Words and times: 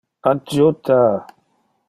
Adjuta! 0.29 0.99